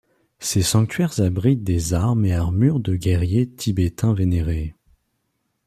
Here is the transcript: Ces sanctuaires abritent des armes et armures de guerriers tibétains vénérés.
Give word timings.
Ces 0.39 0.63
sanctuaires 0.63 1.19
abritent 1.19 1.63
des 1.63 1.93
armes 1.93 2.25
et 2.25 2.33
armures 2.33 2.79
de 2.79 2.95
guerriers 2.95 3.47
tibétains 3.47 4.15
vénérés. 4.15 4.73